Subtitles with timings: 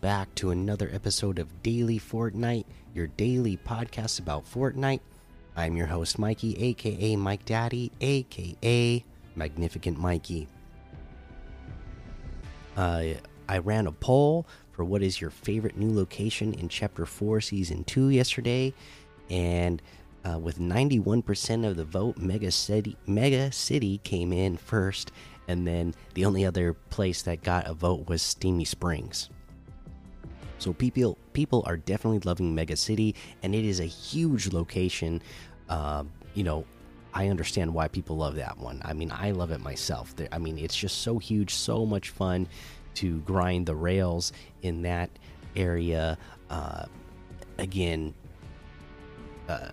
[0.00, 2.64] Back to another episode of Daily Fortnite,
[2.94, 5.00] your daily podcast about Fortnite.
[5.56, 9.04] I'm your host, Mikey, aka Mike Daddy, aka
[9.36, 10.48] Magnificent Mikey.
[12.78, 13.04] Uh,
[13.46, 17.84] I ran a poll for what is your favorite new location in Chapter 4, Season
[17.84, 18.72] 2 yesterday,
[19.28, 19.82] and
[20.24, 25.12] uh, with 91% of the vote, Mega City, Mega City came in first,
[25.46, 29.28] and then the only other place that got a vote was Steamy Springs.
[30.60, 35.22] So people people are definitely loving Mega City, and it is a huge location.
[35.68, 36.64] Uh, you know,
[37.14, 38.80] I understand why people love that one.
[38.84, 40.14] I mean, I love it myself.
[40.30, 42.46] I mean, it's just so huge, so much fun
[42.94, 45.10] to grind the rails in that
[45.56, 46.18] area.
[46.50, 46.84] Uh,
[47.58, 48.14] again,
[49.48, 49.70] uh,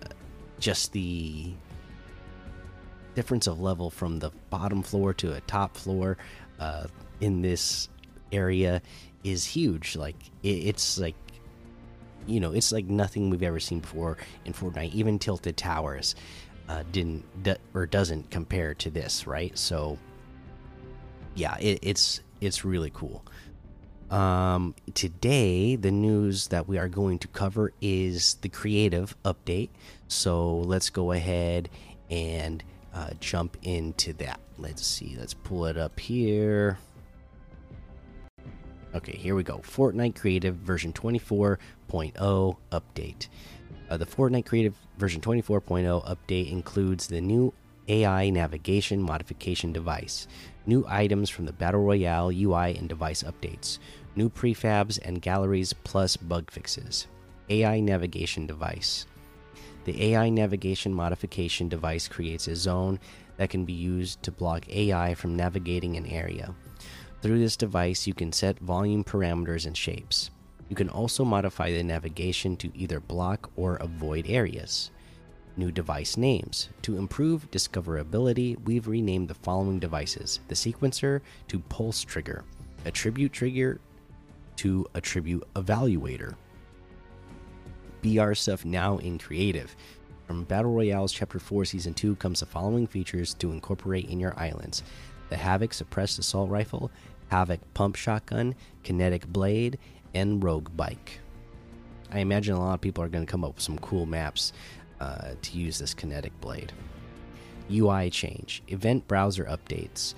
[0.58, 1.52] just the
[3.14, 6.16] difference of level from the bottom floor to a top floor
[6.58, 6.86] uh,
[7.20, 7.88] in this
[8.32, 8.82] area
[9.24, 9.96] is huge.
[9.96, 11.14] Like it, it's like
[12.26, 14.92] you know, it's like nothing we've ever seen before in Fortnite.
[14.92, 16.14] Even Tilted Towers
[16.68, 17.24] uh, didn't
[17.74, 19.56] or doesn't compare to this, right?
[19.56, 19.98] So
[21.34, 23.24] yeah, it, it's it's really cool.
[24.10, 29.68] Um, today, the news that we are going to cover is the creative update.
[30.08, 31.68] So let's go ahead
[32.10, 32.62] and
[32.94, 34.40] uh, jump into that.
[34.56, 35.16] Let's see.
[35.18, 36.78] Let's pull it up here.
[38.94, 39.58] Okay, here we go.
[39.58, 43.28] Fortnite Creative version 24.0 update.
[43.90, 47.52] Uh, the Fortnite Creative version 24.0 update includes the new
[47.88, 50.26] AI navigation modification device,
[50.64, 53.78] new items from the Battle Royale UI and device updates,
[54.16, 57.08] new prefabs and galleries plus bug fixes,
[57.50, 59.06] AI navigation device.
[59.84, 63.00] The AI navigation modification device creates a zone
[63.36, 66.54] that can be used to block AI from navigating an area.
[67.20, 70.30] Through this device, you can set volume parameters and shapes.
[70.68, 74.92] You can also modify the navigation to either block or avoid areas.
[75.56, 76.68] New device names.
[76.82, 82.44] To improve discoverability, we've renamed the following devices the sequencer to pulse trigger,
[82.84, 83.80] attribute trigger
[84.56, 86.36] to attribute evaluator.
[88.02, 89.74] BR stuff now in creative.
[90.28, 94.38] From Battle Royale's Chapter 4 Season 2 comes the following features to incorporate in your
[94.38, 94.84] islands
[95.28, 96.90] the Havoc Suppressed Assault Rifle,
[97.28, 99.78] Havoc Pump Shotgun, Kinetic Blade,
[100.14, 101.20] and Rogue Bike.
[102.10, 104.52] I imagine a lot of people are going to come up with some cool maps
[105.00, 106.72] uh, to use this Kinetic Blade.
[107.70, 110.14] UI change, Event Browser updates,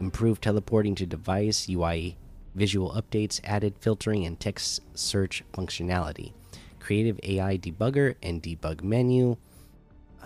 [0.00, 2.16] improved teleporting to device, UI
[2.54, 6.32] visual updates, added filtering and text search functionality,
[6.80, 9.36] creative AI debugger and debug menu.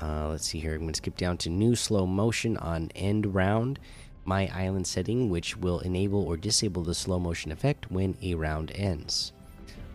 [0.00, 0.74] Uh, let's see here.
[0.74, 3.78] I'm going to skip down to new slow motion on end round
[4.24, 8.70] my island setting, which will enable or disable the slow motion effect when a round
[8.74, 9.32] ends.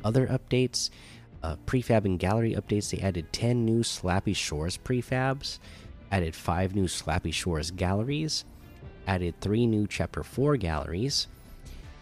[0.04, 0.90] Other updates
[1.44, 5.60] uh, prefab and gallery updates they added 10 new Slappy Shores prefabs,
[6.12, 8.46] added 5 new Slappy Shores galleries,
[9.08, 11.28] added 3 new Chapter 4 galleries.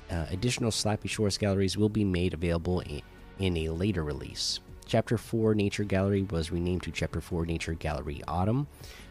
[0.09, 3.01] Uh, additional Slappy Shores galleries will be made available in,
[3.39, 4.59] in a later release.
[4.87, 8.67] Chapter 4 Nature Gallery was renamed to Chapter 4 Nature Gallery Autumn.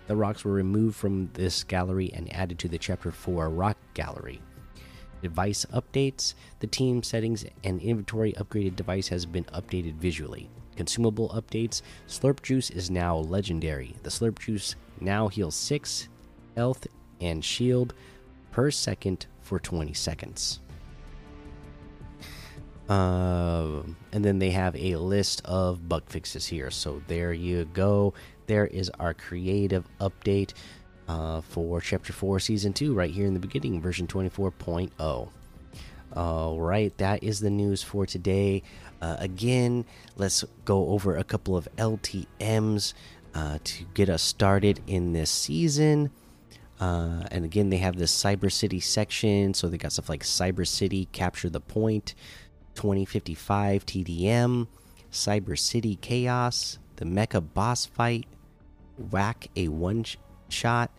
[0.06, 4.40] The rocks were removed from this gallery and added to the Chapter 4 Rock Gallery.
[5.20, 10.48] Device updates The team settings and inventory upgraded device has been updated visually.
[10.76, 13.96] Consumable updates Slurp Juice is now legendary.
[14.04, 16.08] The Slurp Juice now heals 6
[16.54, 16.86] health
[17.20, 17.94] and shield
[18.52, 20.60] per second for 20 seconds.
[22.88, 26.70] Uh, and then they have a list of bug fixes here.
[26.70, 28.14] So there you go.
[28.46, 30.52] There is our creative update
[31.08, 35.28] uh, for Chapter 4, Season 2, right here in the beginning, version 24.0.
[36.16, 38.62] All right, that is the news for today.
[39.02, 39.84] Uh, again,
[40.16, 42.94] let's go over a couple of LTMs
[43.34, 46.10] uh, to get us started in this season.
[46.80, 50.66] Uh, and again, they have this Cyber City section, so they got stuff like Cyber
[50.66, 52.14] City, Capture the Point,
[52.74, 54.66] 2055 TDM,
[55.10, 58.26] Cyber City Chaos, the Mecha Boss Fight,
[59.10, 60.04] Whack a One
[60.48, 60.90] Shot,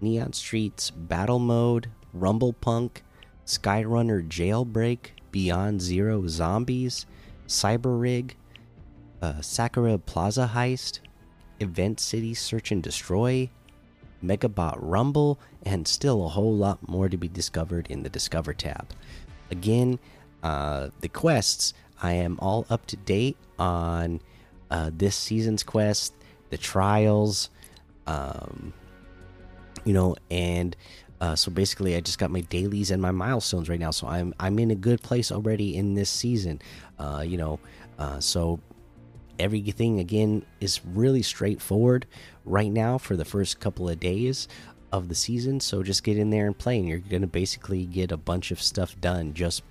[0.00, 3.02] Neon Streets Battle Mode, Rumble Punk,
[3.46, 7.06] Skyrunner Jailbreak, Beyond Zero Zombies,
[7.46, 8.36] Cyber Rig,
[9.22, 11.00] uh, Sakura Plaza Heist,
[11.60, 13.50] Event City Search and Destroy,
[14.22, 18.88] Megabot Rumble, and still a whole lot more to be discovered in the Discover tab.
[19.50, 19.98] Again,
[20.42, 24.20] uh, the quests, I am all up to date on
[24.70, 26.14] uh, this season's quest,
[26.50, 27.50] the trials,
[28.06, 28.72] um,
[29.84, 30.76] you know, and
[31.20, 33.90] Uh, so basically, I just got my dailies and my milestones right now.
[33.90, 36.60] So I'm I'm in a good place already in this season.
[36.96, 37.58] Uh, you know,
[37.98, 38.60] uh, so
[39.36, 42.06] everything again is really straightforward
[42.44, 44.46] right now for the first couple of days
[44.92, 45.58] of the season.
[45.58, 48.62] So just get in there and play, and you're gonna basically get a bunch of
[48.62, 49.64] stuff done just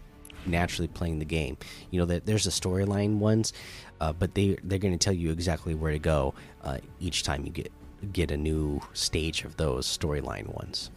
[0.45, 1.57] naturally playing the game.
[1.92, 3.54] You know that there's the storyline ones,
[4.00, 7.51] uh, but they they're gonna tell you exactly where to go uh, each time you
[7.51, 7.72] get
[8.13, 10.92] get a new stage of those storyline ones.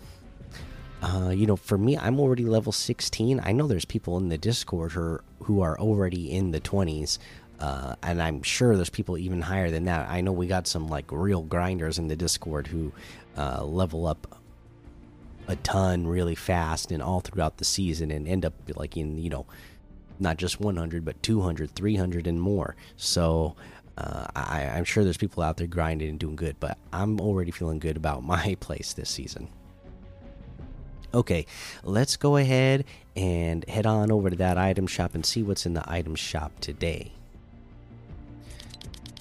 [1.03, 3.41] Uh, you know, for me, I'm already level 16.
[3.43, 7.19] I know there's people in the Discord who are, who are already in the 20s,
[7.59, 10.11] uh, and I'm sure there's people even higher than that.
[10.11, 12.93] I know we got some like real grinders in the Discord who
[13.37, 14.40] uh, level up
[15.51, 19.29] a ton really fast and all throughout the season and end up like in you
[19.29, 19.45] know
[20.21, 22.77] not just 100 but 200 300 and more.
[22.97, 23.57] So
[23.99, 27.51] uh, I, i'm sure there's people out there grinding and doing good but i'm already
[27.51, 29.49] feeling good about my place this season.
[31.13, 31.45] Okay
[31.83, 32.85] let's go ahead
[33.17, 36.53] and head on over to that item shop and see what's in the item shop
[36.61, 37.13] today.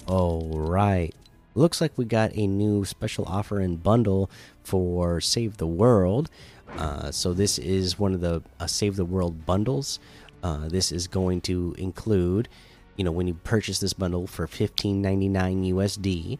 [0.06, 1.14] All right.
[1.54, 4.30] Looks like we got a new special offer and bundle
[4.62, 6.30] for Save the World.
[6.76, 9.98] Uh, so this is one of the uh, Save the World bundles.
[10.42, 12.48] Uh, this is going to include,
[12.96, 16.38] you know, when you purchase this bundle for fifteen ninety nine USD,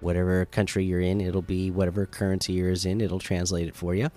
[0.00, 4.10] whatever country you're in, it'll be whatever currency you're in, it'll translate it for you.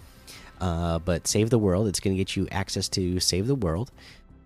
[0.59, 3.91] Uh, but Save the World, it's going to get you access to Save the World.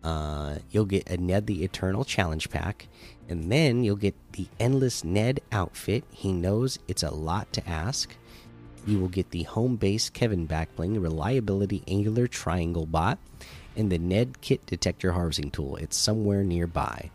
[0.04, 2.88] Uh, you'll get a Ned the Eternal Challenge Pack,
[3.30, 6.04] and then you'll get the Endless Ned outfit.
[6.12, 8.16] He knows it's a lot to ask.
[8.86, 13.18] You will get the home base Kevin backbling, reliability angular triangle bot,
[13.76, 15.78] and the Ned kit detector harvesting tool.
[15.78, 17.10] It's somewhere nearby,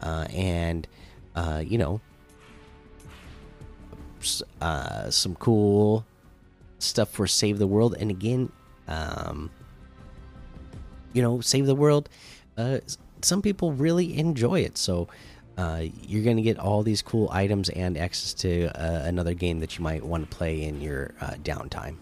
[0.00, 0.88] uh, and
[1.34, 2.00] uh, you know,
[4.60, 6.06] uh, some cool
[6.78, 7.94] stuff for Save the World.
[7.98, 8.50] And again,
[8.88, 9.50] um,
[11.12, 12.08] you know, Save the World.
[12.56, 12.78] Uh,
[13.22, 15.08] some people really enjoy it, so
[15.56, 19.60] uh, you're going to get all these cool items and access to uh, another game
[19.60, 21.96] that you might want to play in your uh, downtime.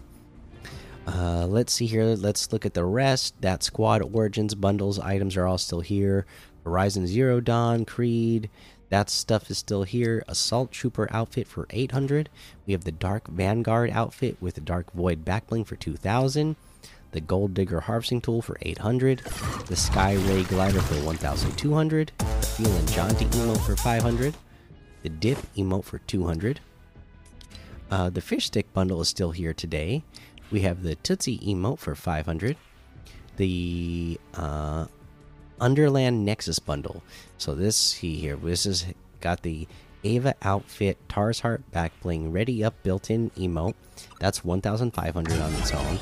[1.05, 2.03] Uh, let's see here.
[2.03, 3.35] Let's look at the rest.
[3.41, 6.25] That Squad Origins bundles items are all still here.
[6.63, 8.49] Horizon Zero Dawn, Creed,
[8.89, 10.23] that stuff is still here.
[10.27, 12.29] Assault Trooper outfit for 800.
[12.65, 16.55] We have the Dark Vanguard outfit with the Dark Void backbling for 2000
[17.13, 19.19] the Gold Digger Harvesting Tool for 800,
[19.67, 22.11] the Sky Ray Glider for 1200,
[22.57, 24.35] the Feelin' Jaunty emote for 500,
[25.01, 26.59] the Dip emote for 200.
[27.89, 30.03] Uh, the Fish Stick bundle is still here today.
[30.51, 32.57] We have the Tootsie emote for 500,
[33.37, 34.85] the uh,
[35.59, 37.03] Underland Nexus bundle.
[37.37, 38.85] So this see here, this has
[39.19, 39.67] got the
[40.03, 43.75] Ava outfit, Tars Heart back bling, ready up built-in emote.
[44.19, 45.99] That's 1,500 on its own.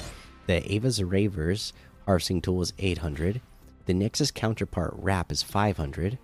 [0.47, 1.71] The Ava's Ravers
[2.05, 3.41] harvesting tool is 800.
[3.85, 6.17] The Nexus counterpart wrap is 500.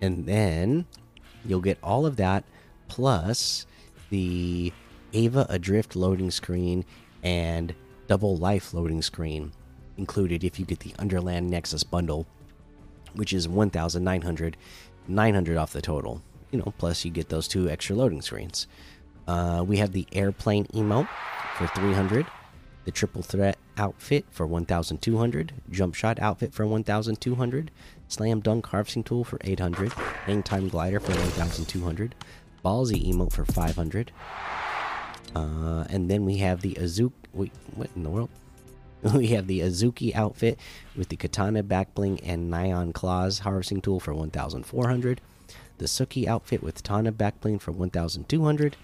[0.00, 0.86] And then
[1.44, 2.44] you'll get all of that
[2.88, 3.66] plus
[4.10, 4.72] the
[5.12, 6.84] Ava Adrift loading screen
[7.22, 7.74] and
[8.06, 9.52] double life loading screen
[9.96, 12.26] included if you get the Underland Nexus bundle,
[13.14, 14.56] which is 1,900,
[15.08, 16.22] 900 off the total.
[16.50, 18.66] You know, plus you get those two extra loading screens.
[19.26, 21.08] Uh, we have the airplane emote
[21.56, 22.26] for 300
[22.86, 27.70] the triple threat outfit for 1200 jump shot outfit for 1200
[28.08, 32.14] slam dunk harvesting tool for 800 hang time glider for 1200
[32.64, 34.12] ballsy emote for 500
[35.34, 38.30] uh, and then we have the azuki wait what in the world?
[39.14, 40.58] We have the azuki outfit
[40.96, 45.20] with the katana back backbling and neon claws harvesting tool for 1400
[45.78, 48.76] the suki outfit with tana backbling for 1200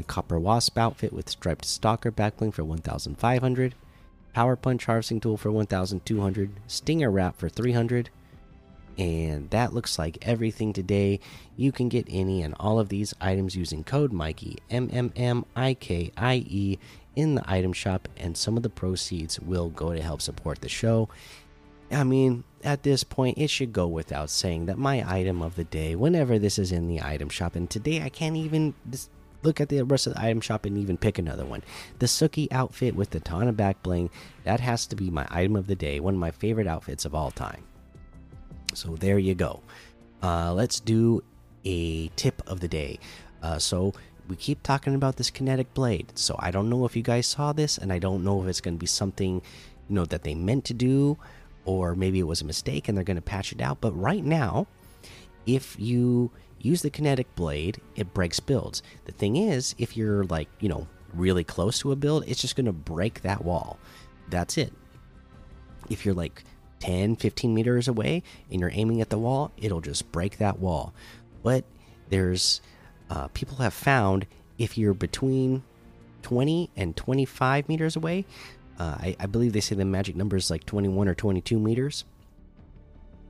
[0.00, 3.74] the Copper Wasp outfit with striped stalker backbling for 1,500,
[4.32, 8.08] Power Punch harvesting tool for 1,200, Stinger wrap for 300,
[8.96, 11.20] and that looks like everything today.
[11.56, 15.44] You can get any and all of these items using code Mikey M M M
[15.54, 16.78] I K I E
[17.14, 20.68] in the item shop, and some of the proceeds will go to help support the
[20.68, 21.08] show.
[21.90, 25.64] I mean, at this point, it should go without saying that my item of the
[25.64, 28.74] day, whenever this is in the item shop, and today I can't even
[29.42, 31.62] look at the rest of the item shop and even pick another one.
[31.98, 34.10] The Suki outfit with the Tana back bling,
[34.44, 37.14] that has to be my item of the day, one of my favorite outfits of
[37.14, 37.64] all time.
[38.74, 39.62] So there you go.
[40.22, 41.22] Uh, let's do
[41.64, 42.98] a tip of the day.
[43.42, 43.92] Uh, so
[44.28, 46.12] we keep talking about this kinetic blade.
[46.14, 48.60] So I don't know if you guys saw this, and I don't know if it's
[48.60, 49.42] going to be something
[49.88, 51.18] you know that they meant to do,
[51.64, 53.80] or maybe it was a mistake and they're going to patch it out.
[53.80, 54.66] But right now,
[55.46, 56.30] if you
[56.60, 58.82] use the kinetic blade, it breaks builds.
[59.04, 62.56] The thing is, if you're like, you know, really close to a build, it's just
[62.56, 63.78] going to break that wall.
[64.28, 64.72] That's it.
[65.88, 66.44] If you're like
[66.80, 70.94] 10, 15 meters away and you're aiming at the wall, it'll just break that wall.
[71.42, 71.64] But
[72.08, 72.60] there's
[73.08, 74.26] uh, people have found
[74.58, 75.62] if you're between
[76.22, 78.24] 20 and 25 meters away,
[78.78, 82.04] uh, I, I, believe they say the magic number is like 21 or 22 meters.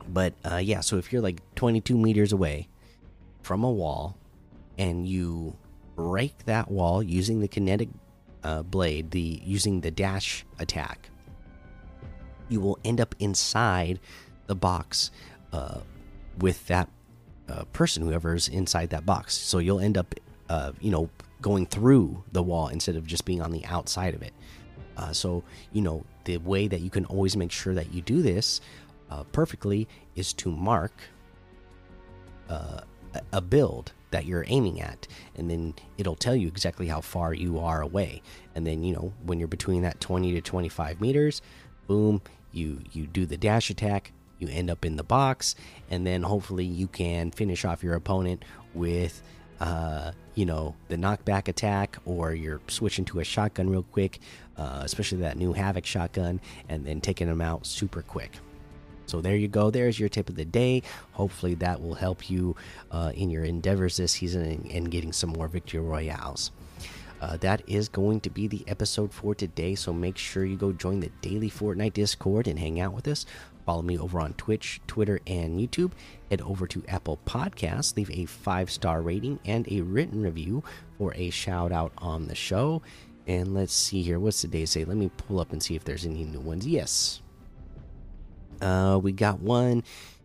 [0.09, 2.69] But uh, yeah, so if you're like 22 meters away
[3.43, 4.17] from a wall
[4.79, 5.57] and you
[5.97, 7.89] break that wall using the kinetic
[8.43, 11.11] uh, blade, the using the dash attack,
[12.49, 14.01] you will end up inside
[14.47, 15.11] the box
[15.53, 15.81] uh,
[16.39, 16.89] with that
[17.49, 19.35] uh, person, whoever's inside that box.
[19.37, 20.15] So you'll end up,
[20.49, 21.11] uh, you know,
[21.43, 24.33] going through the wall instead of just being on the outside of it.
[24.97, 25.43] Uh, so
[25.73, 28.61] you know the way that you can always make sure that you do this
[29.11, 30.93] uh, perfectly is to mark
[33.33, 37.59] a build that you're aiming at and then it'll tell you exactly how far you
[37.59, 38.23] are away.
[38.55, 41.43] And then you know when you're between that 20 to 25 meters
[41.87, 45.55] boom you you do the dash attack you end up in the box
[45.91, 49.23] and then hopefully you can finish off your opponent with
[49.61, 54.21] uh, you know the knockback attack or you're switching to a shotgun real quick
[54.57, 58.39] uh, especially that new havoc shotgun and then taking them out super quick
[59.11, 62.55] so there you go there's your tip of the day hopefully that will help you
[62.91, 66.51] uh, in your endeavors this season and, and getting some more victory royales
[67.21, 69.75] uh, that is going to be the episode for today.
[69.75, 73.27] So make sure you go join the daily Fortnite Discord and hang out with us.
[73.67, 75.93] Follow me over on Twitch, Twitter, and YouTube.
[76.31, 80.65] Head over to Apple Podcasts, leave a five star rating and a written review
[80.99, 82.83] for a shout out on the show.
[83.27, 84.19] And let's see here.
[84.19, 84.85] What's the day say?
[84.85, 86.67] Let me pull up and see if there's any new ones.
[86.67, 87.21] Yes.
[88.61, 89.83] Uh, we got one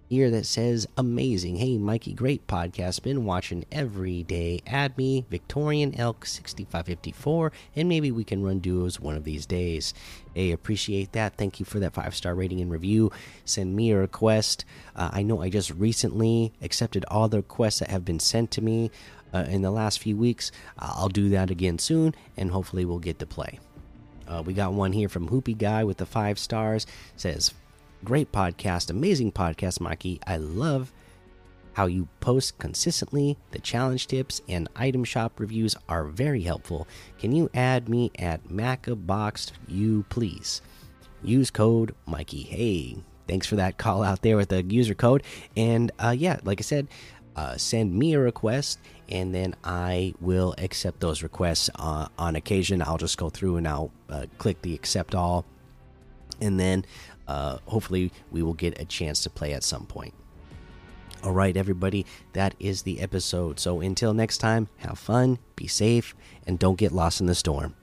[0.09, 1.55] here that says amazing.
[1.55, 3.01] Hey, Mikey, great podcast.
[3.01, 4.61] Been watching every day.
[4.67, 9.93] Add me, Victorian Elk 6554, and maybe we can run duos one of these days.
[10.33, 11.37] Hey, appreciate that.
[11.37, 13.11] Thank you for that five star rating and review.
[13.45, 14.65] Send me a request.
[14.95, 18.61] Uh, I know I just recently accepted all the requests that have been sent to
[18.61, 18.91] me
[19.33, 20.51] uh, in the last few weeks.
[20.77, 23.59] I'll do that again soon, and hopefully we'll get to play.
[24.27, 26.87] Uh, we got one here from Hoopy Guy with the five stars.
[27.15, 27.53] Says
[28.05, 30.19] Great podcast, amazing podcast, Mikey.
[30.27, 30.93] I love
[31.73, 33.35] how you post consistently.
[33.49, 36.87] The challenge tips and item shop reviews are very helpful.
[37.17, 40.61] Can you add me at Macaboxed, you please?
[41.23, 42.43] Use code Mikey.
[42.43, 42.97] Hey,
[43.27, 45.23] thanks for that call out there with the user code.
[45.57, 46.87] And uh, yeah, like I said,
[47.35, 48.77] uh, send me a request
[49.09, 52.83] and then I will accept those requests uh, on occasion.
[52.83, 55.43] I'll just go through and I'll uh, click the accept all.
[56.41, 56.85] And then
[57.27, 60.13] uh, hopefully we will get a chance to play at some point.
[61.23, 63.59] All right, everybody, that is the episode.
[63.59, 66.15] So until next time, have fun, be safe,
[66.45, 67.75] and don't get lost in the storm.